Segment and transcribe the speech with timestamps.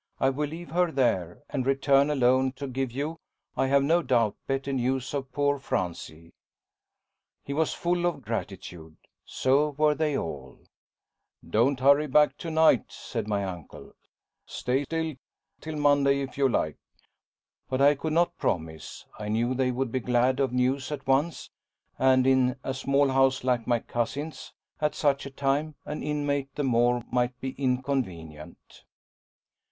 [0.19, 3.19] I will leave her there, and return alone, to give you,
[3.55, 6.33] I have no doubt, better news of poor Francie."
[7.43, 8.97] He was full of gratitude.
[9.25, 10.57] So were they all.
[11.47, 13.93] "Don't hurry back to night," said my uncle.
[14.47, 15.13] "Stay till
[15.59, 16.77] till Monday if you like."
[17.69, 19.05] But I could not promise.
[19.19, 21.51] I knew they would be glad of news at once,
[21.99, 26.63] and in a small house like my cousin's, at such a time, an inmate the
[26.63, 28.83] more might be inconvenient.